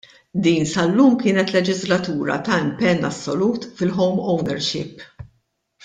Din 0.45 0.63
sal-lum 0.69 1.13
kienet 1.21 1.53
leġislatura 1.57 2.37
ta' 2.47 2.59
impenn 2.65 3.07
assolut 3.11 3.69
fil-home 3.77 4.27
ownership. 4.35 5.07